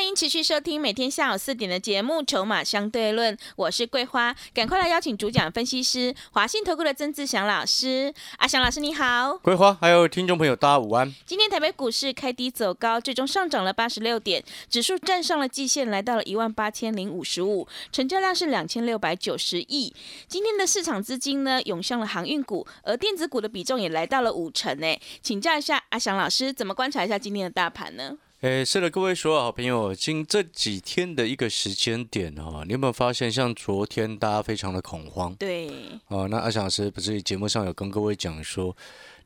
[0.00, 8.10] 欢迎持续收听每天下午四点的节目《筹码相对论》，我是桂花，赶快来邀请主讲分析师华信投顾的曾志祥老师。
[8.38, 11.14] 阿祥老师你好，桂花还有听众朋友大家午安。
[11.26, 19.94] 今天台北股市开低走高，最终上涨了八十六点，指数站上了季线，来到了一万八千零五十五，成交量是两千六百九十亿。
[20.26, 24.98] 今天的市场资金呢涌向了航运股，而电子股的比重也来到了五成诶。
[25.20, 28.16] 请教一下阿祥老师，怎么观察一下今天的大盘呢？
[28.40, 35.34] 诶，是的，各位所有好朋友，今这几天的一个时间点哦，你有没有发现，像昨天大家非常的恐慌？
[35.34, 35.70] 对，
[36.08, 38.74] 哦，那阿翔老师不是节目上有跟各位讲说，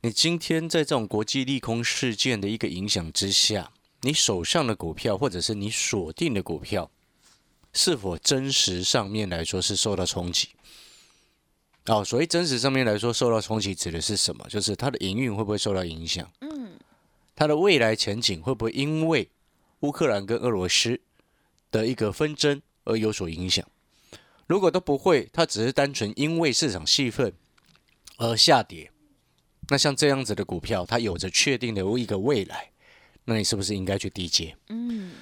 [0.00, 3.70] 你今天在这种国际利空事件的一个影响之下，
[4.00, 6.90] 你手上的股票或者是你锁定的股票，
[7.72, 10.48] 是否真实上面来说是受到冲击？
[11.86, 14.44] 哦，所谓真实上面来说受到冲击，指的是什么？
[14.48, 16.28] 就是它的营运会不会受到影响？
[16.40, 16.72] 嗯，
[17.36, 19.28] 它的未来前景会不会因为
[19.80, 21.00] 乌克兰跟俄罗斯
[21.70, 23.66] 的一个纷争而有所影响？
[24.46, 27.32] 如果都不会，它只是单纯因为市场气氛
[28.18, 28.90] 而下跌，
[29.68, 32.70] 那像这样子的股票，它有着确定的一个未来，
[33.24, 34.56] 那你是不是应该去低接？
[34.68, 35.12] 嗯，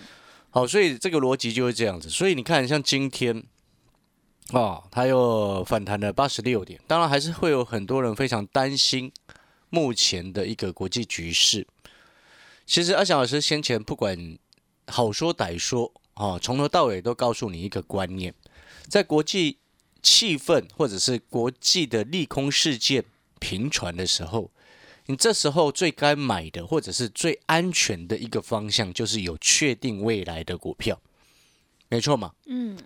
[0.51, 2.11] 好，所以这个逻辑就是这样子。
[2.11, 3.45] 所以你看，像今天
[4.51, 9.13] 啊，它又反弹了八十六点，当然还是会有很多人非常担心
[9.71, 11.67] 目前的一个国际局势。
[12.73, 14.39] 其实阿翔老师先前不管
[14.87, 18.34] 好说歹说啊，从头到尾都告诉你一个观念，
[18.89, 19.59] 在国际
[20.03, 23.05] 气氛或者是国际的利空事件
[23.39, 24.51] 频传的时候，
[25.05, 30.98] 你这时候最该买的或者是最安全的一个方向，就是有确定未来的股票，
[31.91, 32.33] 没错嘛？
[32.47, 32.79] 嗯，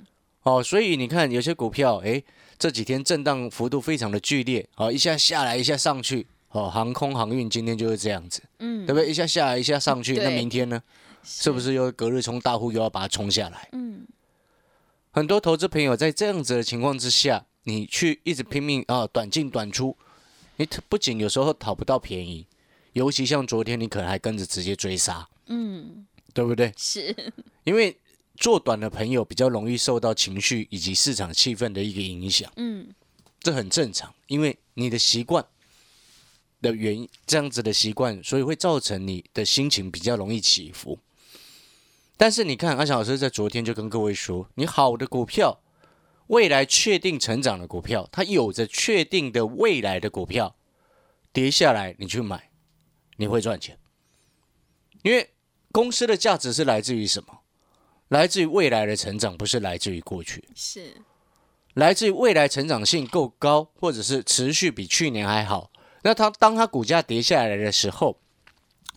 [0.43, 2.25] 哦，所以你看有些股票，诶，
[2.59, 9.11] 这几天震荡幅度非常的剧烈，哦，一下下来，一下上去，哦，航空航运今天就是这样子，嗯，对不对？
[9.11, 10.83] 一下下来，一下上去，那明天呢？
[11.23, 13.69] 是不是又隔日冲大户又要把它冲下来？
[13.73, 14.07] 嗯，
[15.11, 19.97] 很多投资朋友在这样子的情况之下，你去一直拼命啊，短进短出，
[20.57, 22.47] 你不仅有时候讨不到便宜，
[22.93, 26.73] 尤其像昨天，你可能还跟着直接追杀，嗯，对不对？
[26.77, 27.15] 是，
[27.65, 27.99] 因为
[28.37, 32.87] 做短的朋友比较容易受到情绪以及市场气氛的一个影响，嗯，
[33.41, 35.45] 这很正常，因为你的习惯
[36.71, 40.99] 的原因，这样子的习惯，所以会造成你的心情比较容易起伏。
[42.17, 45.61] 但是你看，阿翔老师在昨天就跟各位说，你好的股票，
[46.29, 50.57] 未来确定成长的股票，它有着确定的未来的股票，
[51.33, 52.51] 跌下来你去买，
[53.17, 53.79] 你会赚钱，
[55.03, 55.31] 因为
[55.73, 57.41] 公司的价值是来自于什么？
[58.09, 60.43] 来自于未来的成长，不是来自于过去。
[60.55, 61.03] 是，
[61.75, 65.71] 来自于未来成长性够高，或者是持续比去年还好，
[66.07, 68.17] 那它当它股价跌下来的时候，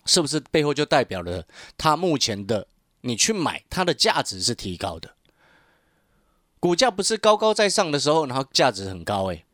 [0.06, 1.44] 是不是背后就代表了
[1.76, 2.68] 它目前的
[3.00, 5.10] 你去买它的价值是提高的？
[6.60, 9.44] 股价不是高高在上的时候，然后价值很高诶、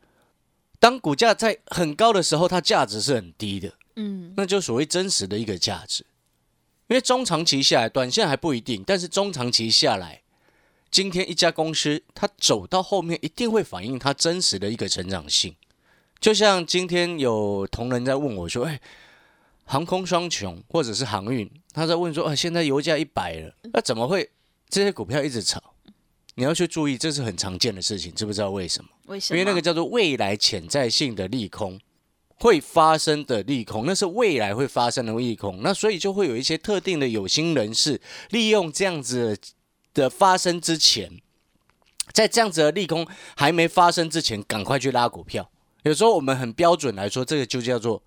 [0.79, 6.05] 当股价在很高的时候，它价值是很低的，嗯，那就所谓真实的一个价值。
[6.89, 10.21] 因为中长期下来，短线还不一定，但是中长期下来，
[10.91, 15.55] 今天一家公司它走到后面，一定会反映它真实的一个成长性。
[16.19, 18.79] 就像今天有同仁在问我说：“哎，
[19.65, 24.29] 航空双雄或者是航运，他在问说，啊，现在油价一百了，那怎么会
[24.69, 25.61] 这些股票一直炒？
[26.35, 28.89] 你要去注意，这是很常见的事情，知不知道为什么？
[29.05, 29.39] 为什么？
[29.39, 31.79] 因为那个叫做未来潜在性的利空
[32.39, 39.37] 会发生的利空，那是未来会发生的利空，那所以就会有一些特定的有心人士利用这样子
[39.93, 41.21] 的发生之前，
[42.11, 45.49] 在这样子的利空还没发生之前，赶快去拉股票。
[45.87, 48.03] 有时候我们很标准来说，这个就叫做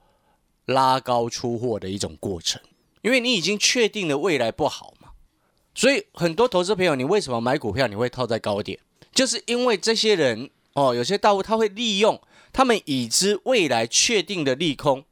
[0.66, 2.60] 拉高出货的一种过程，
[3.00, 5.08] 因为你已经确定了未来不好嘛。
[5.74, 8.78] 所以很多投资朋友，你为什么买股票你会套在高点？
[9.14, 12.20] 就是因为这些人哦，有些大户他会利用
[12.52, 15.02] 他们已知未来确定的利空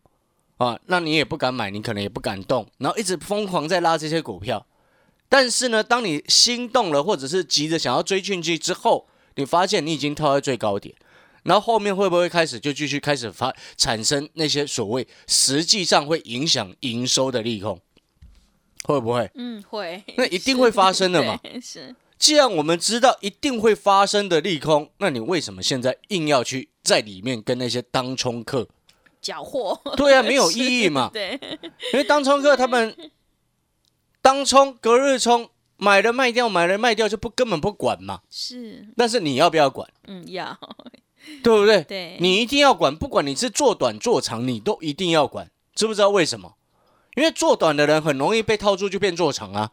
[0.58, 4.66] 啊，那你也不敢买，你可能也不敢动，然后一直疯狂在拉这些股票。
[5.30, 9.06] 但是呢，当你心动了，或者是急着想要追进去之后，
[9.36, 10.94] 你发现你已经套在最高点，
[11.48, 17.80] 然后后面会不会开始就继续开始发产生那些所谓实际上会影响营收的利空？
[18.84, 19.30] 会不会？
[19.34, 28.68] 嗯，会，那一定会发生的嘛对 是，既然我们知道一定会发生的利空，那你为什么现在硬要去在里面跟那些当冲客？
[29.20, 31.10] 缴获，对啊，没有意义嘛。
[31.12, 31.38] 对，
[31.92, 32.96] 因为当冲客他们
[34.22, 38.20] 当冲隔日冲，买了卖掉，买了卖掉就不根本不管嘛。
[38.30, 39.90] 是，但是你要不要管？
[40.06, 40.56] 嗯，要，
[41.42, 41.82] 对不对？
[41.82, 45.50] 对，你一定要管，不管你是做短做长，你都一定要管。
[45.74, 46.54] 知不知道为什么？
[47.16, 49.70] 因为做短的人很容易被套住，就变做长啊。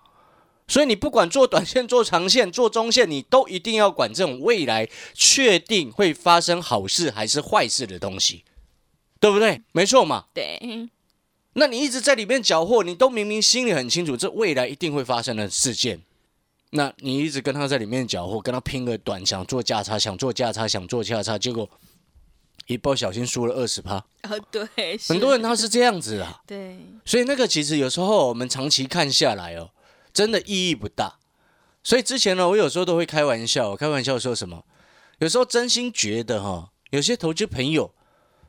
[0.67, 8.43] 所以你不管做短线、做长线、做中线，你都一定要管这种未来确定会发生好事还是坏事的东西，
[9.19, 9.61] 对不对？
[9.71, 10.25] 没错嘛。
[10.33, 10.89] 对，
[11.53, 16.01] 那你一直在里面缴获，你都明明心里很清楚，这未来一定会发生的事件。
[16.71, 21.69] 那你一直跟他在里面搅和，跟他拼个短，想做价差，想做价差，想做价差，结果
[22.67, 23.97] 一不小心输了二十趴。
[24.23, 29.71] 哦，对，很多人他是这样子啊，对，所以那个其实有时候我们长期看下来哦，
[30.13, 31.19] 真的意义不大。
[31.83, 34.65] 所以之前呢，我有时候都会开玩笑，开玩笑说什么？
[35.19, 37.93] 有时候真心觉得哈，有些投资朋友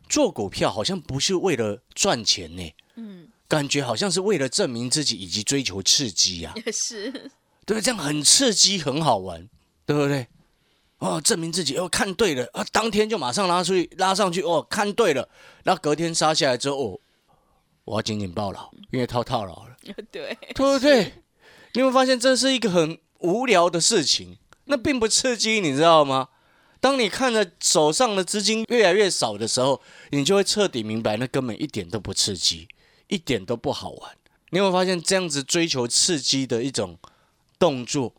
[0.09, 7.31] 做股票好像不是为了赚钱呢，嗯，感觉好像是为了证明自己以及追求刺激呀、也是，
[7.67, 7.83] 对不对？
[7.83, 9.47] 这样很刺激，很好玩，
[9.85, 10.29] 对不对？
[10.99, 15.29] 哦，证明自己哦，看对了啊，当天就马上拉出去，拉上去哦，看对了，
[15.65, 17.01] 然后隔天杀下来之后，哦，
[17.85, 19.77] 我要紧紧抱牢，因为套套牢了，
[20.11, 21.13] 对，对不对？
[21.75, 24.39] 你有没有发现这是一个很无聊的事情？
[24.65, 26.29] 那并不刺激，你知道吗？
[26.81, 32.69] 当你看着手上的资金越来越少的时候，你就会彻底明白，那根本一点都不刺激，
[33.09, 34.17] 一点都不好玩。
[34.51, 36.99] 你有没有发现这样子追求刺激的一种
[37.59, 38.15] 动作，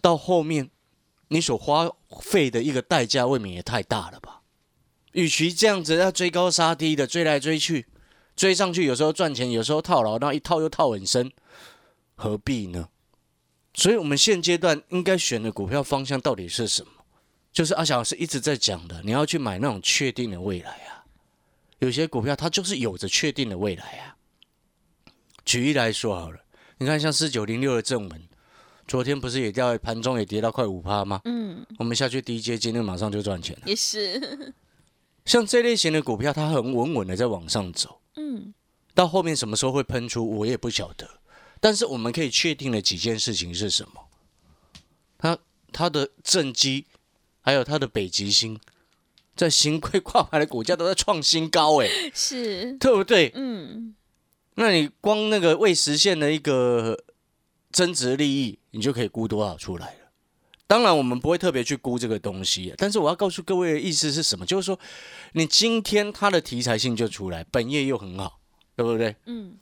[0.00, 0.70] 到后面
[1.28, 1.90] 你所花
[2.20, 4.42] 费的一个代价，未免也太大了吧？
[5.12, 7.86] 与其这样子要追高杀低的追来追去，
[8.34, 11.32] 追上去有时候赚钱，有时候套牢，那一套又套很深，
[12.14, 12.88] 何必呢？
[13.74, 16.90] 所以，我们现阶段应该选的股票方向到底是什么？
[17.52, 21.04] 就是阿翔老师一直在讲的，你要去买那种确定的未来啊。
[21.78, 24.16] 有些股票它就是有着确定的未来啊。
[25.44, 26.40] 举例来说好了，
[26.78, 28.28] 你看像四九零六的正文，
[28.86, 31.20] 昨天不是也掉，盘中也跌到快五趴吗？
[31.24, 33.62] 嗯，我们下去低阶，今天马上就赚钱了。
[33.66, 34.54] 也是，
[35.24, 38.54] 像这类型的股票，它很稳稳的在往上走，嗯，
[38.94, 41.08] 到后面什么时候会喷出，我也不晓得。
[41.58, 44.08] 但是我们可以确定的几件事情是什么？
[45.18, 45.36] 它
[45.72, 46.86] 它的正机，
[47.40, 48.60] 还有它的北极星，
[49.34, 53.32] 在新贵挂牌的股价都在创新高，哎， 是，对不对？
[53.34, 53.96] 嗯，
[54.54, 57.02] 那你光那个未实现的一个
[57.76, 60.10] 增值利益，你就可以估多少出来了。
[60.66, 64.46] 当然，我们不会特别去估这个东西，但是我要告诉各位的意思是什么？
[64.46, 64.80] 就是说，
[65.32, 68.40] 你今天它的题材性就出来，本业又很好，
[68.74, 69.14] 对不对？
[69.26, 69.58] 嗯，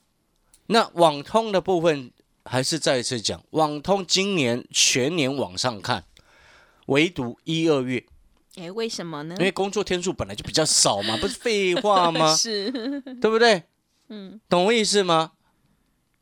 [0.67, 2.13] 那网通的部分
[2.45, 6.05] 还是再一次讲，网通今年全年往上看，
[6.87, 8.07] 唯独一二月，
[8.55, 9.45] 哎，为什么呢因？
[9.45, 12.33] 为工作天数本来就比较少嘛，不是废话吗？
[12.39, 12.71] 是，
[13.21, 13.65] 对不对？
[14.09, 15.33] 嗯，懂我意思吗？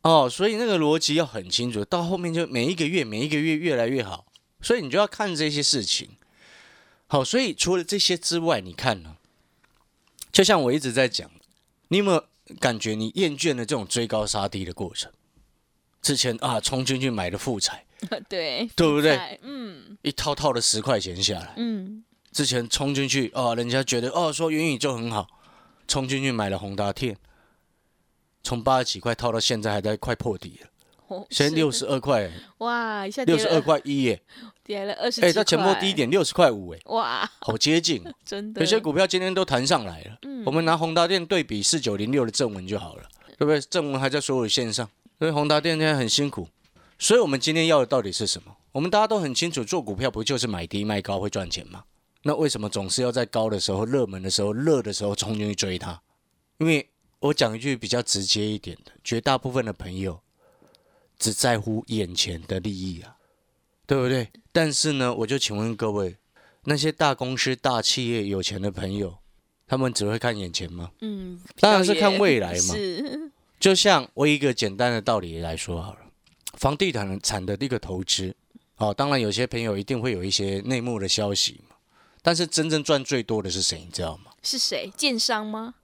[0.02, 4.26] 哦，所以那个逻辑要很清楚，到后面就每一个月每一个月越来越好，
[4.60, 6.10] 所以你就要看这些事情。
[7.06, 9.16] 好，所以除了这些之外，你看呢？
[10.32, 11.30] 就像我一直在讲，
[11.88, 12.24] 你有没有
[12.58, 15.12] 感觉你厌倦了这种追高杀低的过程？
[16.00, 17.84] 之前啊，冲进去买的富彩，
[18.28, 25.28] 对，对不对嗯一套套的十块钱下来，嗯，之前冲进去哦，人家觉得哦说元宇宙很好，
[25.86, 27.16] 冲进去买了宏达电，
[28.42, 30.68] 从八十几块套到现在还在快破底了，
[31.08, 34.22] 哦现在六十二块，哇，一下六十二块一耶，
[34.64, 38.02] 跌了二十，哎，它前波低，点六十块五哎，哇，好接近。
[38.24, 43.04] 真的，有些股票今天都弹上来了，嗯我们拿宏达电对比四九零六的正文就好了，
[43.38, 43.60] 对不对？
[43.60, 46.48] 正文还在所有线上，所以宏达电现在很辛苦。
[46.98, 48.54] 所以我们今天要的到底是什么？
[48.70, 51.82] 我们大家都很清楚，做股票不就是买低卖高会赚钱吗？
[52.22, 56.00] 那为什么总是要在高的时候、热门的时候、热的时候冲进去追它？
[56.58, 56.88] 因为
[57.22, 60.20] 我讲一句比较直接一点的，绝大部分的朋友
[61.18, 63.16] 只在乎眼前的利益啊，
[63.86, 64.28] 对不对？
[64.50, 66.16] 但是呢，我就请问各位，
[66.64, 69.18] 那些大公司、大企业、有钱的朋友，
[69.68, 70.90] 他们只会看眼前吗？
[71.00, 72.74] 嗯，当然是看未来嘛。
[72.74, 76.00] 是，就像我一个简单的道理来说好了，
[76.54, 78.34] 房地产产的一个投资，
[78.78, 81.76] 哦，当然有些朋友一定会有一些内幕的消息嘛，
[82.20, 84.32] 但是真正赚最多的是谁，你知道吗？
[84.42, 84.92] 是谁？
[84.96, 85.74] 建商吗？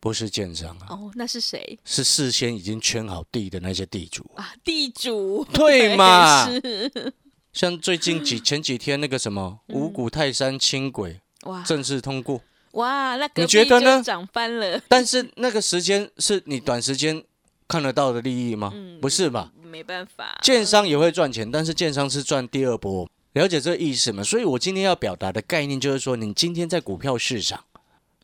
[0.00, 4.28] 不是建商啊，哦，那是谁是事先已经圈好地的那些地主。
[4.34, 4.52] 啊？
[4.64, 7.12] 地主， 对嘛是，
[7.52, 12.40] 像最近几 前几天那个什么五股泰山轻轨哇正式通过，
[12.72, 17.22] 哇，那你觉得呢涨翻了，但是那个时间是你短时间
[17.68, 18.72] 看得到的利益吗？
[18.74, 19.52] 嗯不是吧？
[19.62, 24.22] 没办法，建商也会赚钱，但是建商是赚第二波，了解这个意思吗？
[24.24, 27.64] 所以我今天要表达的概念就是说，你今天在股票市场，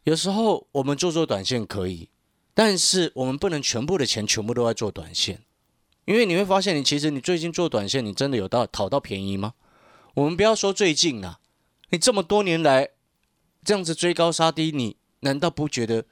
[0.06, 2.08] 有时候我们做做短线可以，
[2.54, 5.42] 但是我们不能全部的钱全部都在做短线，
[6.04, 9.54] 因为你会发现，你其实你最近做短线，你真的有到讨到便宜吗？
[10.14, 11.40] 我们不要说最近啊，
[11.90, 12.90] 你这么多年来
[13.64, 16.04] 这样子追高杀低，你难道不觉得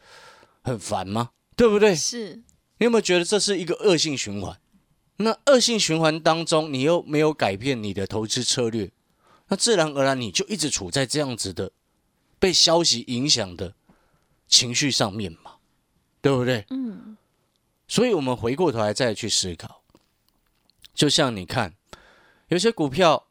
[0.64, 1.30] 很烦吗？
[1.54, 1.94] 对不对？
[1.94, 2.42] 是
[2.78, 4.58] 你有没有觉得这是一个恶性循环？
[5.18, 8.90] 那恶性循环当中，你又没有改变你的投资策略，
[9.50, 11.70] 那自然而然你就一直处在这样子的
[12.40, 13.76] 被消息影响的
[14.54, 15.56] 情绪上面嘛，
[16.20, 16.64] 对不对？
[16.70, 17.16] 嗯，
[17.88, 19.82] 所以我们回过头来再去思考，
[20.94, 21.74] 就像你看，
[22.46, 23.26] 有些股票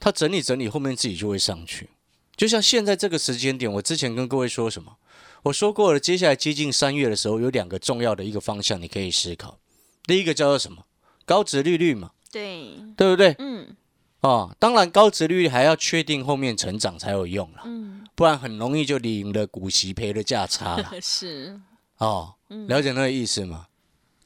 [0.00, 1.90] 它整理整理，后面自己就会上去。
[2.36, 4.96] 就像现在这个时间点，我之前跟各位说什么？
[5.44, 9.60] 我说过了，接下来接近三月的时候，有两个重要的一个方向，你可以思考。
[10.04, 10.84] 第一个叫做什么？
[11.24, 13.36] 高值利率嘛，对，对不对？
[13.38, 13.76] 嗯
[14.20, 20.90] 哦，当然高值利率还要确定后面成长才有用啦，嗯，不然很容易就领了股息赔了价差了。
[21.00, 21.58] 是，
[21.96, 23.68] 哦，嗯了解那个意思吗？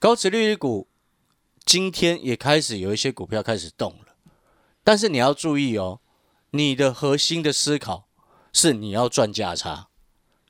[0.00, 0.88] 高值利率股
[1.64, 4.14] 今天也开始有一些股票开始动了，
[4.82, 6.00] 但是你要注意哦，
[6.50, 8.08] 你的核心的思考
[8.52, 9.88] 是你要赚价差。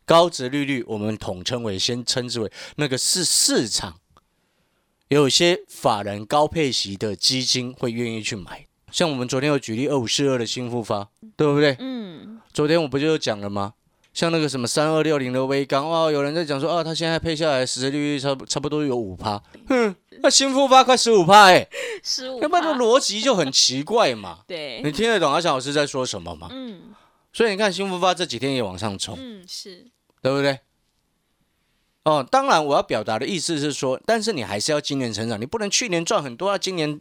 [0.06, 4.00] 高值利率我们统称为，先称之为那个是市场，
[5.08, 8.66] 有些法人高配息的基金会愿意去买。
[8.91, 11.76] 像我们昨天有举例二五四二的新复发，对不对？
[11.79, 13.75] 嗯，昨天我不就有讲了吗？
[14.12, 21.67] 像那个什么三二六零的微钢，哇，有人在讲说，啊，他现在配下来实际利率差不差不多有五趴，哼， 那新复发快十五趴，哎，
[22.05, 24.41] 十五，那不然这逻辑就很奇怪嘛。
[24.47, 26.49] 对，你听得懂阿翔老师在说什么吗？
[26.53, 26.95] 嗯
[27.33, 29.85] 所以你看新复发这几天也往上冲，嗯是，
[30.23, 30.61] 对不对？
[32.05, 37.00] 哦，当然我要表达的意思是说，但是你还是要今年成长，你不能去年赚很多，要今年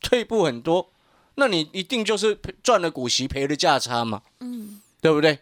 [0.00, 0.90] 退步很多，
[1.36, 4.22] 那你一定就是赚了股息赔了价差嘛。
[4.40, 5.38] 嗯对不对？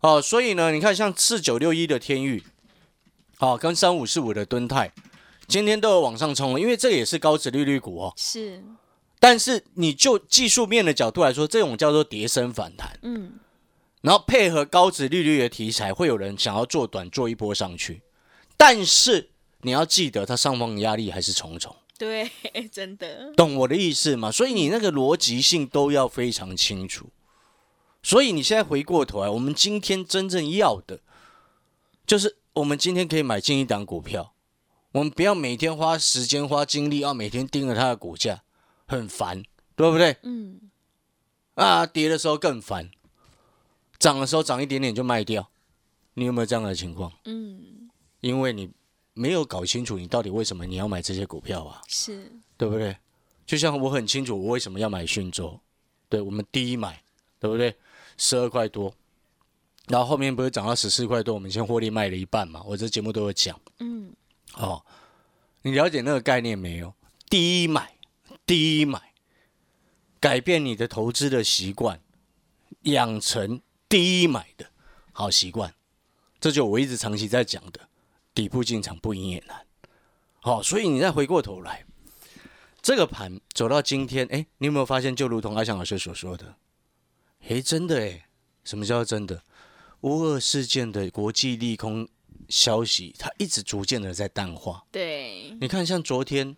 [0.00, 2.42] 哦，所以呢，你看像四九六一的天域，
[3.38, 4.92] 哦，跟三五四五的敦泰，
[5.46, 8.14] 今天都有往上冲了，因为这也是高值利率股哦。
[8.16, 8.64] 是，
[9.18, 13.32] 但是你就技术面的角度来说，这种叫做叠升反弹，嗯
[14.00, 18.00] 然后配合高值利率的题材，会有人想要做短做一波上去，
[18.56, 19.28] 但是
[19.62, 22.30] 你要记得，它上方压力还是重重，对，
[22.72, 24.30] 真的，懂我的意思吗？
[24.30, 27.10] 所以你那个逻辑性都要非常清楚。
[28.02, 31.00] 所以你现在回过头来，我们今天真正要的，
[32.06, 34.32] 就是我们今天可以买进一档股票，
[34.92, 38.44] 我们不要每天花时间花精力，要每天盯着它的股价，
[38.86, 39.42] 很烦，
[39.74, 40.16] 对不对？
[40.22, 40.70] 嗯
[41.54, 42.90] 啊，跌的时候更烦，
[43.98, 45.50] 涨的时候涨一点点就卖掉，
[46.14, 47.12] 你有没有这样的情况？
[47.24, 47.90] 嗯
[48.20, 48.70] 因为你
[49.18, 52.96] 没有搞清楚你到底为什么你要买这些股票啊，是，对不对？
[53.44, 55.58] 就像我很清楚我为什么要买讯州，
[56.08, 57.02] 对我们第一买，
[57.40, 57.74] 对不对？
[58.16, 58.94] 十二块多，
[59.88, 64.12] 然后后面不是涨到十四块多，我们先获利卖了一半嘛，我这节目都有讲嗯
[64.54, 64.84] 哦。
[65.62, 66.94] 你了解那个概念没有？
[67.28, 67.96] 第一买，
[68.46, 69.12] 第一买，
[70.20, 72.00] 改变你的投资的习惯，
[72.82, 74.66] 养成第一买的
[75.12, 75.74] 好习惯，
[76.40, 77.87] 这就我一直长期在讲的，
[78.38, 79.66] 底部进场不赢也难。
[80.38, 81.84] 好、所以你再回过头来，
[82.80, 86.54] 这个盘走到今天，哎，你有没有发现，就如同阿翔老师所说的，
[87.48, 88.28] 哎，真的哎，
[88.62, 89.42] 什么叫真的？
[90.02, 92.08] 乌俄事件的国际利空
[92.48, 94.86] 消息，它一直逐渐的在淡化。
[94.92, 96.56] 对，你看，像昨天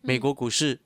[0.00, 0.80] 美国股市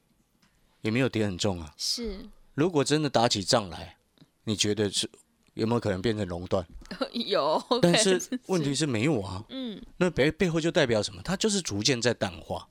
[0.80, 1.72] 也没有跌很重啊。
[1.76, 3.98] 是如果真的打起仗来，
[4.42, 5.08] 你觉得是
[5.56, 6.64] 有没有可能变成熔断？
[7.12, 9.44] 有， 但是问题是没有啊。
[9.48, 11.20] 嗯那背背后就代表什么？
[11.22, 12.68] 它就是逐渐在淡化。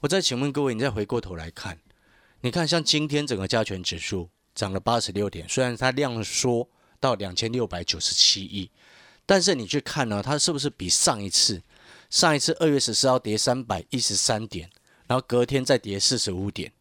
[0.00, 1.78] 我再请问各位，你再回过头来看，
[2.40, 6.68] 你看像今天整个加权指数涨了八十六点，虽然它量缩
[6.98, 8.70] 到两千六百九十七亿，
[9.26, 11.62] 但是你去看呢，它是不是比上一次
[12.08, 14.70] 上一次二月十四号跌三百一十三点，
[15.06, 16.72] 然后隔天再跌四十五点？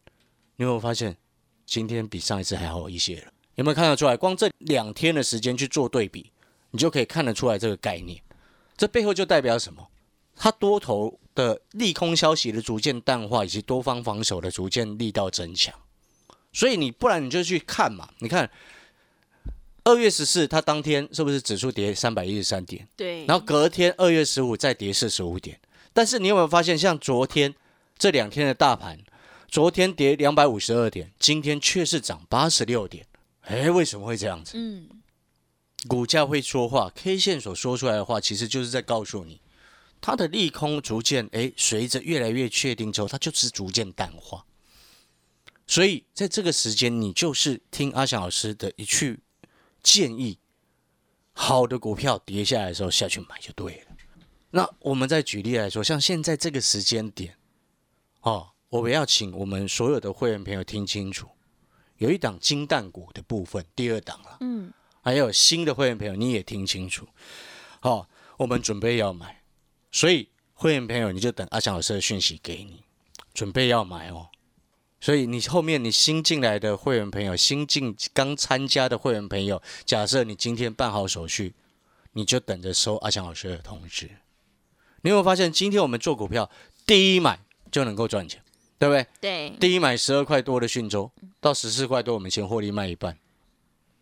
[0.55, 1.17] 你有没有发现
[1.65, 3.31] 今天比上一次还好一些了？
[3.55, 4.15] 有没有看得出来？
[4.15, 6.31] 光这两天的时间去做对比，
[6.71, 8.21] 你就可以看得出来这个概念。
[8.77, 9.87] 这背后就代表什么？
[10.35, 15.73] 它多头的利空消息的逐渐淡化，以及多方防守的逐渐力道增强。
[16.51, 18.49] 所以你不然你就去看嘛，你看
[19.85, 22.85] 二月十四，它当天是不是指数跌三百一十三点？
[22.97, 25.57] 对，然后隔天二月十五再跌四十五点。
[25.93, 27.55] 但是你有没有发现，像昨天
[27.97, 28.99] 这两天的大盘，
[29.47, 33.05] 昨天跌两百五十二点，今天却是涨八十六点。
[33.45, 34.53] 哎，为什么会这样子？
[34.55, 34.89] 嗯
[35.87, 39.39] 股价会说话，K 线所说出来的话，其实就是在告诉你，
[40.01, 44.47] 它的利空逐渐哎，随着越来越确定之后，它就是逐渐淡化。
[45.67, 49.19] 所以在这个时间，你就是听阿翔老师的一句
[49.83, 50.39] 建议，
[51.33, 53.95] 好的股票跌下来的时候下去买就对了。
[54.49, 57.37] 那我们再举例来说，像现在这个时间点，
[58.21, 61.27] 哦，我们要请我们所有的会员朋友听清楚，
[61.97, 64.71] 有一档金蛋股的部分，第二档了，嗯，
[65.01, 67.07] 还有新的会员朋友你也听清楚，
[67.79, 69.41] 好、我们准备要买，
[69.91, 72.83] 所以会员朋友你就等阿强老师的讯息给你，
[73.33, 74.29] 准备要买哦。
[75.01, 81.53] 所以你后面你新进来的会员朋友，新进刚参加的会员朋友，假设你今天办好手续，
[82.13, 84.09] 你就等着收阿强老师的通知。
[85.01, 86.49] 你有没有发现，今天我们做股票，
[86.87, 87.39] 第一买
[87.71, 88.41] 就能够赚钱，
[88.77, 89.07] 对不对？
[89.21, 93.17] 对，第一买十二块多的讯州，到十四块多，我们先获利卖一半。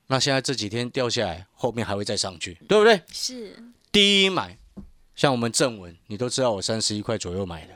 [0.08, 3.02] 那现在这几天掉下来，后面还会再上去，对不对？
[3.12, 3.56] 是，
[3.92, 4.58] 第一买，
[5.16, 7.74] 像我们正文，你都知道我三十一块左右买的，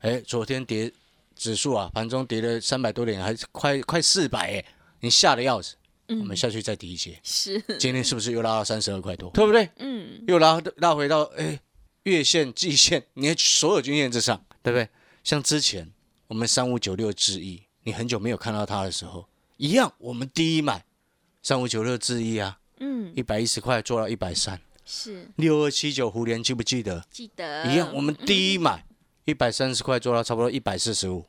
[0.00, 0.92] 哎，昨天跌
[1.34, 4.64] 指数啊，盘中跌了三百多点，还快快四百哎，
[5.00, 5.74] 你吓得要死。
[6.10, 9.68] 我们下去再低一些，是，今天是不是又拉到三十二块多，对不对？
[9.76, 11.60] 嗯，又拉拉回到哎
[12.04, 14.88] 月线、季线，你的所有均线之上，对不对？
[15.22, 15.92] 像之前
[16.28, 20.84] 我们三五九六智易，你很久没有看到它的时候，一样，我们第一买
[21.42, 27.02] 三五九六智易啊，嗯，一百一十块做到一百三，是，六二七九胡联记不记得？
[27.10, 27.66] 记得。
[27.72, 28.84] 一样，我们第一买
[29.24, 31.24] 一百三十块做到差不多一百四十五，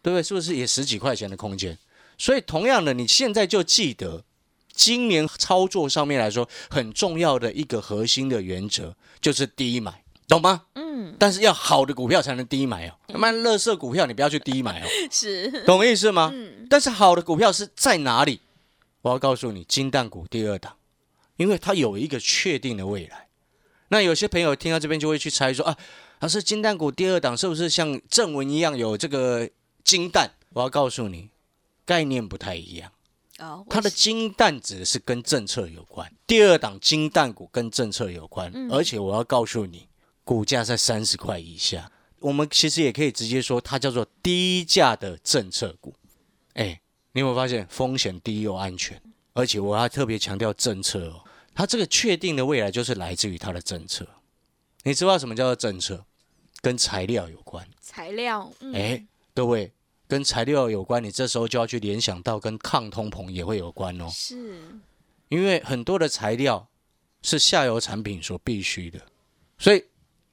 [0.00, 0.22] 对不对？
[0.22, 0.56] 是不是？
[0.56, 1.76] 也十几块钱的空间？
[2.16, 4.24] 所以同样的，你现在就记得，
[4.72, 10.62] 今年操作上面来说很重要的一个核心的原则就是第一买，懂吗？
[10.74, 16.30] 嗯，但是要好的股票才能低买哦，那么垃圾股票你不要去低买哦， 是，懂意思吗？
[16.32, 18.40] 嗯，但是好的股票是在哪里？
[19.02, 20.76] 我要告诉你，金蛋股第二档，
[21.36, 23.26] 因为它有一个确定的未来。
[23.88, 25.76] 那有些朋友听到这边就会去猜说啊，
[26.20, 29.50] 老师金蛋股第二档是不是像正文一样有这个
[29.82, 30.30] 金蛋？
[30.52, 31.30] 我要告诉你，
[31.84, 32.92] 概念不太一样。
[33.38, 39.88] 哦，它的金蛋指的是跟政策有关，第二档金蛋股跟政策有关，嗯而且我要告诉你，
[40.24, 45.94] 股价在三十块以下，我们其实也可以直接说它叫做低价的政策股。
[46.54, 46.80] 哎，
[47.12, 49.00] 你有没有发现风险低又安全？
[49.32, 54.06] 而且我还特别强调政策哦，它这个确定的未来就是来自于它的政策。
[54.82, 56.04] 你知道什么叫做政策？
[56.60, 57.66] 跟材料有关。
[57.80, 59.72] 材料，嗯，哎，各位，
[60.06, 64.60] 跟材料有关，你这时候就要去联想到跟抗通膨也会有关哦，是，
[65.28, 66.68] 因为很多的材料
[67.22, 69.00] 是下游产品所必须的，
[69.58, 69.82] 所以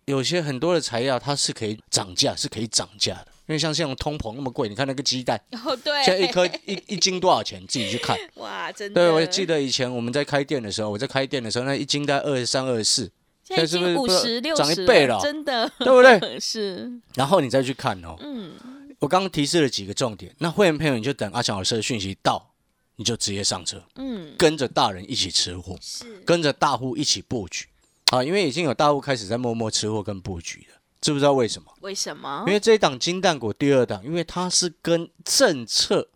[0.08, 3.28] 有些很多的材料它是可以涨价，是可以涨价的。
[3.48, 7.62] 因为像这种通膨那么贵，你看那个鸡蛋，哦，对，现在一颗一一斤多少钱？
[7.68, 8.18] 自己去看。
[8.36, 13.12] 哇，真的，对，我记得以前我们在开店的时候，我在开店的时候，那一斤大概二十三、二十四，
[13.44, 16.40] 现在五十六涨一倍了真的，对不对？
[16.40, 18.16] 是，然后你再去看哦。
[18.20, 18.54] 嗯，
[19.00, 22.54] 我刚刚提示了几个重点，那会员朋友你就等阿强老师的讯息到，
[22.98, 27.68] 你就直接上车，嗯，跟着大人一起吃货，是，跟着大户一起布局
[28.12, 28.24] 啊！
[28.24, 31.72] 因为已经有大户开始在默默吃货跟布局了，知不知道为什么？
[31.82, 32.44] 为什么？
[32.48, 36.10] 因为这一档金蛋股第二档，因为它是跟政策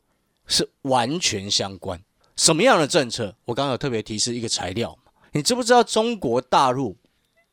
[0.47, 2.01] 是完全相关。
[2.37, 3.35] 什么样的政策？
[3.45, 6.97] 我刚刚有特别提示一个材料嘛，你知不知道中国大陆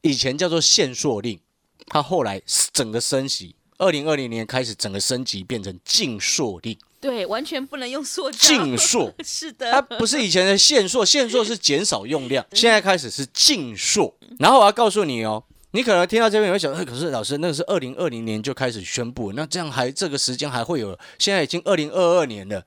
[0.03, 1.41] 以前叫做限塑令，
[1.89, 2.41] 它后来
[2.73, 9.13] 整个升级，二零二零年开始整个升级变成禁塑令，对，完全不能用塑胶，禁塑。
[9.25, 14.15] 是的它，不是以前的限塑，限塑是减少用量，现在开始是禁塑。
[14.39, 20.99] 然后我要告诉你哦，你可能听到这边你会想，哎，可是老师那个是二零二零年就开始宣布，那这样还这个时间还会有？
[21.19, 22.65] 现在已经二零二二年了，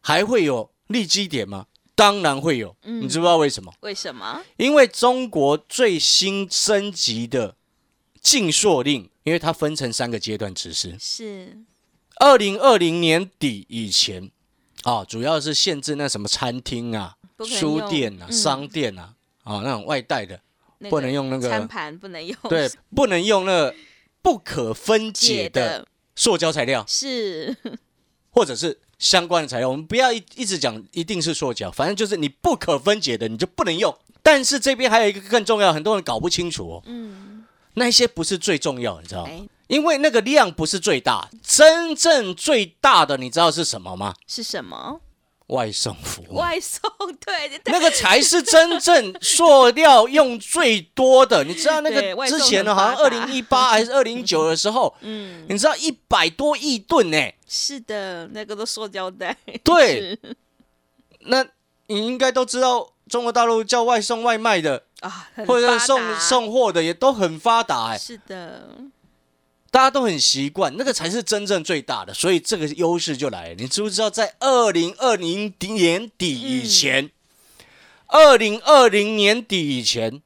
[0.00, 1.66] 还会有利基点吗？
[1.94, 3.72] 当然会有，你知不知道为什么？
[3.80, 4.42] 为什么？
[4.58, 7.56] 因为中国最新升级的
[8.20, 10.94] 禁塑令，因为它分成三个阶段实施。
[11.00, 11.56] 是，
[12.16, 14.30] 二零二零年底以前，
[14.82, 18.32] 啊，主要是限制那什么餐厅啊、书店啊、嗯。
[18.32, 20.40] 商店啊，啊那种外带的，
[20.78, 22.36] 那不能用那个餐盘，不能用。
[22.48, 23.74] 对，不能用那个
[24.22, 25.78] 不可分解解的。
[25.80, 27.54] 的，塑胶材料，是，
[28.30, 29.68] 或者是相关的材料。
[29.68, 33.94] 我们不要一一直讲一定是塑胶，反正就是你不可分解的，你就不能用。
[34.22, 39.30] 但是这边还有一个更重要，很多人搞不清楚哦，嗯，那一些不是最重要，你知道吗？
[39.30, 44.14] 哎，因为那个量不是最大，真正最大的你知道是什么吗？
[44.26, 45.00] 是什么？
[45.48, 46.34] 外送服务。
[46.34, 46.90] 外送，
[47.24, 57.32] 对那个才是真正塑料用最多的，你知道那个之前呢，好像二零一八还是二零一九的时候， 嗯，你知道一百多亿吨呢？
[57.46, 60.18] 是的，那个都塑胶袋，对
[61.28, 61.44] 那
[61.86, 68.68] 你应该都知道，中国大陆叫外送外卖的啊，或者是送送货的也都很发达哎、是的，
[69.76, 73.54] 大家都很习惯，那个才是真正最大的，所以这个优势就来了。
[73.58, 77.10] 你知不知道，在二零二零年底以前，
[78.06, 80.22] 二零二零年底以前，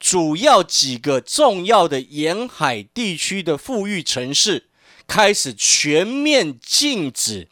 [0.00, 4.64] 主要几个重要的沿海地区的富裕城市
[5.06, 7.48] 开始全面禁止，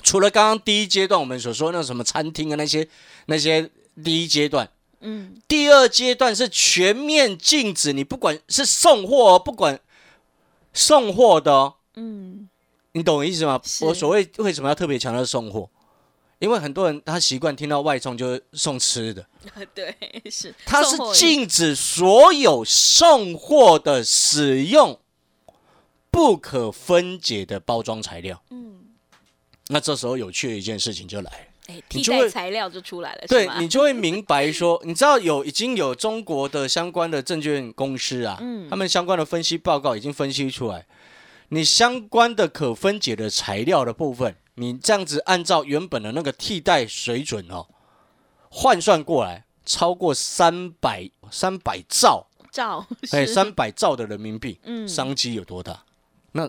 [0.00, 2.86] 除了刚刚第一阶段我们所说那什么餐厅啊那些
[3.26, 3.68] 那些
[4.04, 4.70] 第一阶段，
[5.00, 9.80] 嗯，第二阶段是全面禁止你，不管是送货哦，不管
[10.72, 12.48] 送货的哦，嗯，
[12.92, 13.60] 你懂我意思吗？
[13.82, 15.68] 我所谓为什么要特别强调送货，
[16.38, 19.26] 因为很多人他习惯听到外送就是送吃的，
[19.74, 19.94] 对，
[20.30, 24.98] 是，它是禁止所有送货的使用
[26.10, 28.42] 不可分解的包装材料。
[28.50, 28.80] 嗯，
[29.68, 31.46] 那这时候有趣的一件事情就来了。
[31.72, 38.68] 哎，替代材料就出来了，对你就会明白说， 你知道有已经有中国的相关的证券公司啊，嗯。
[38.68, 40.86] 他们相关的分析报告已经分析出来，
[41.48, 47.66] 你相关的可分解的材料的部分，你这样子按照原本的那个替代水准哦，
[48.50, 54.86] 换算过来超过三百三百兆，兆， 哎，三百兆的人民币，嗯。
[54.86, 55.84] 商机有多大？
[56.32, 56.48] 那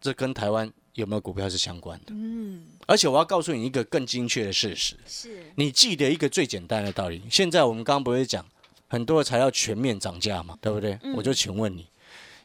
[0.00, 2.06] 这跟台湾有没有股票是相关的？
[2.08, 4.96] 嗯，而且我要告诉你一个更精确的事实。
[5.06, 7.22] 是，你记得一个最简单的道理。
[7.30, 8.44] 现在我们刚刚不是讲
[8.88, 10.98] 很多的材料全面涨价嘛，对不对？
[11.02, 11.86] 嗯我就请问你，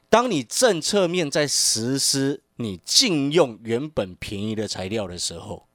[0.10, 5.68] 当你政策面在实施你禁用原本便宜的材料的时候，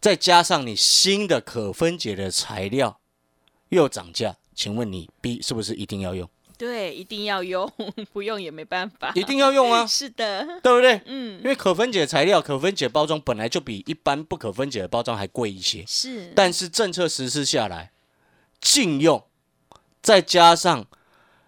[0.00, 3.00] 再加上你新的可分解的材料
[3.70, 6.28] 又涨价，请问你 B 是不是一定要用？
[6.56, 7.70] 对，一定要用，
[8.12, 11.00] 不用也没办法，一定要用啊， 是的，对不对？
[11.06, 15.84] 嗯因，为可分解材料、可分解包装本来就比一般不可分解的包装还贵一些。
[15.86, 17.90] 是，但是政策实施下来，
[18.60, 19.24] 禁用，
[20.00, 20.86] 再加上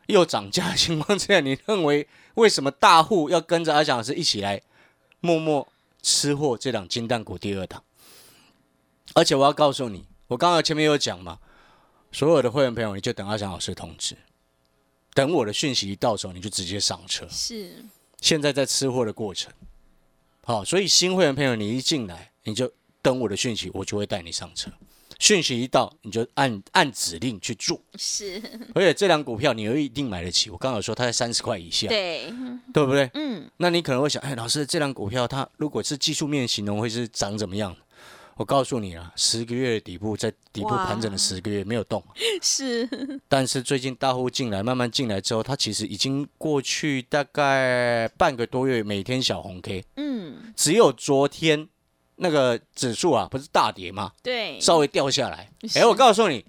[0.06, 4.60] 又涨价的情况之下，你认为为什么大户要跟着阿翔老师一起来
[5.20, 5.68] 默默
[6.02, 7.82] 吃货这档金蛋股第二档？
[9.14, 11.38] 而且我要告诉你，我刚刚前面有讲嘛，
[12.12, 14.16] 所有的会员朋友，你就等阿翔老师通知，
[15.16, 17.26] 等我的讯息一到手，你就直接上车。
[17.30, 17.82] 是，
[18.20, 19.50] 现在在吃货的过程，
[20.44, 24.70] 好，所以新会员朋友，你一进来，你就等我的讯息，我就会带你上车。
[25.18, 27.80] 讯息一到，你就按按指令去做。
[27.98, 28.42] 是，
[28.74, 32.30] 而且这档股票你又一定买得起，我刚刚有说它在三十块以下，对，
[32.74, 33.10] 对不对？
[33.14, 37.74] 嗯，那你可能会想，哎，老师，这档股票它如果是技术面形容会是长怎么样？
[38.36, 42.04] 我告诉你啊，十个月底部在底部盘整了十个月没有动，
[42.42, 42.86] 是，
[43.28, 51.66] 但是最近大户进来，慢慢进来之后，它其实已经过去大概半个多月，每天小红 K，嗯，只有昨天
[52.16, 54.12] 那个指数啊，不是大跌吗？
[54.22, 55.50] 对，稍微掉下来。
[55.66, 56.44] 是哎，我告诉你，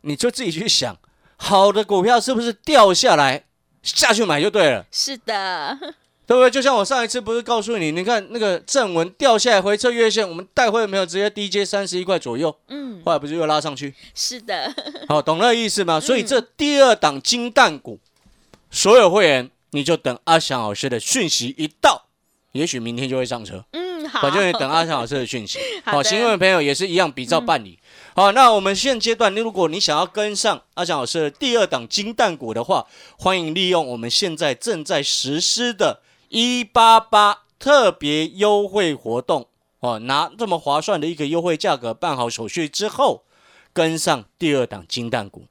[0.00, 0.98] 你就自己去想，
[1.36, 3.44] 好的股票是不是掉下来
[3.84, 5.94] 下去买就对了，是的，
[6.28, 6.50] 对不对？
[6.50, 13.94] 就像我上一次不是告诉你，你看那个正文掉下来回撤月线，我们带会没有直接低接三十一块左右，嗯，后来不是又拉上去？
[14.14, 14.70] 是的，
[15.08, 15.98] 好，懂那个意思吗？
[15.98, 17.98] 所以这第二档金蛋股，
[18.70, 22.08] 所有会员你就等阿翔老师的讯息一到，
[22.52, 23.64] 也许明天就会上车。
[23.72, 25.58] 嗯，好，反正你等阿翔老师的讯息。
[25.84, 27.78] 好新会员朋友也是一样，比照办理。
[28.14, 32.86] 好，那我们现阶段，如果你想要跟上阿翔老师的第二档金蛋股的话，
[33.16, 39.48] 欢迎利用我们现在正在实施的一八八特别优惠活动
[39.80, 43.24] 哦，拿这么划算的一个优惠价格办好手续之后，
[43.72, 45.44] 跟上第二档金蛋股，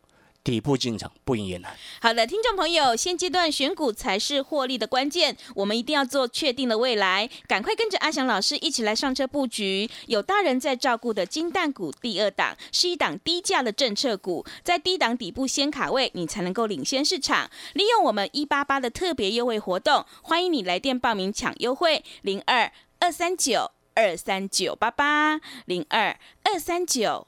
[0.47, 1.75] 底部进场不赢也难。
[2.01, 9.89] 好的，听众朋友，现阶段选股才是获利的关键，我们一定要做确定的未来，赶快跟着阿翔老师一起来上车布局。
[10.05, 17.51] 有大人在照顾的金蛋股第二档，是一档低价的政策股，在低档底部先卡位，你才能够领先市场。
[17.73, 27.27] 利用我们一八八的特别优惠活动，欢迎你来电报名抢优惠，零二二三九二三九八八零二二三九。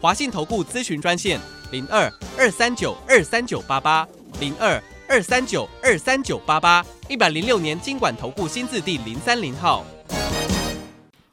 [0.00, 1.40] 华信投顾咨询专线
[1.72, 4.06] 零二二三九二三九八八
[4.38, 9.84] 零二二三九二三九八八，一百零六年经管投顾新字第零三零号。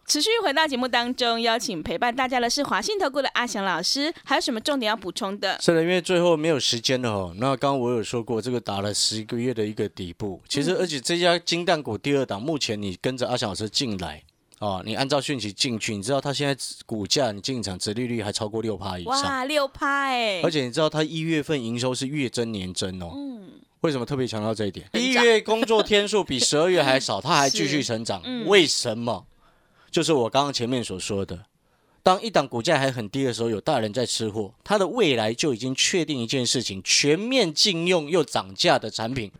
[0.08, 5.60] 持续回到节目当中，邀请陪伴大家的是华信投顾的阿翔老师，还有什么重点要补充的？
[5.62, 7.36] 是的，因为最后没有时间了哦。
[7.38, 14.24] 那刚刚我有说过，这个打了十个月的一个底部，其实而且这家金蛋股第二档，目前你跟着阿翔老师进来
[14.60, 20.42] 哦，你按照讯息进去，你知道它现在股价你进场，折利率还超过六趴以上，哇，六趴哎！
[20.42, 23.12] 而且你知道它一月份营收是月增年增哦。
[23.14, 23.50] 嗯，
[23.82, 24.88] 为什么特别强调这一点？
[24.94, 29.26] 一月工作天数比十二月还少， 它还继续成长嗯，为什么？
[29.92, 31.46] 就是我刚刚前面所说的，
[32.02, 39.32] 当一档股价还很低的时候，有大人在吃货，它的未来就已经确定一件事情：全面禁用又涨价的产品，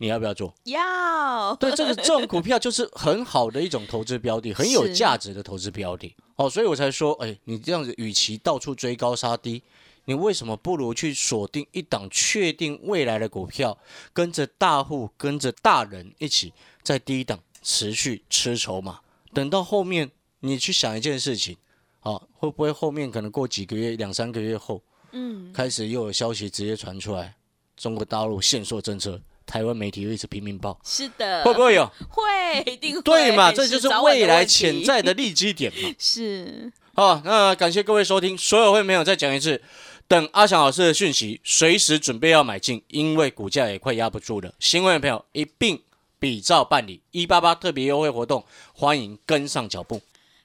[0.00, 0.54] 你要不要做？
[0.64, 6.16] 要对，这个这种股票 就是很好的一种投资标的，很有价值的投资标的。
[6.36, 9.62] 哦，所以我才说，哎，你这样子，与其到处追高杀低，
[10.06, 13.76] 你为什么不如去锁定一档确定未来的股票，
[14.14, 19.00] 跟着大户、跟着大人一起在低档持续吃筹码，
[19.34, 20.10] 等到后面
[20.40, 21.58] 你去想一件事情，
[22.00, 24.82] 啊，会不会后面可能过几个月、两三个月后，
[25.12, 27.34] 嗯，开始又有消息直接传出来，
[27.76, 31.84] 中国大陆限缩政策，台湾媒体又一直拼命报，是的，会不会有？
[32.08, 32.62] 会？
[32.72, 35.92] 一定会对嘛，这就是未来潜在的利基点嘛。
[35.98, 39.60] 是好，那感谢各位收听，所有会没有再讲一次，
[40.06, 44.54] 等阿翔老师的讯息，随时准备要买进，因为股价也快压不住了。
[44.60, 45.82] 新会的朋友一并
[46.20, 50.00] 比照办理一八八特别优惠活动，欢迎跟上脚步。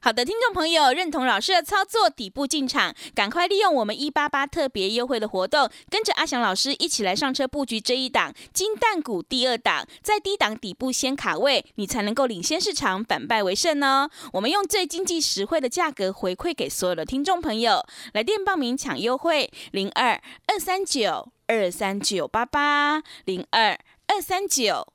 [0.05, 14.07] 好的，听众朋友，认同老师的操作，底部进场，赶快利用我们一八八特别优惠的活动，跟着阿翔老师一起来上车布局这一档金蛋股第二档，在低档底部先卡位，你才能够领先市场，反败为胜哦。
[14.33, 24.94] 我们用最经济实惠的价格回馈给所有的听众朋友，来电报名抢优惠零二二三九二三九八八零二二三九。